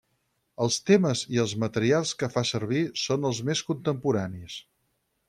Els 0.63 0.77
temes 0.91 1.19
i 1.35 1.41
els 1.43 1.53
materials 1.65 2.13
que 2.21 2.29
fa 2.37 2.43
servir 2.53 2.81
són 3.03 3.29
els 3.31 3.43
més 3.51 3.63
contemporanis. 3.69 4.57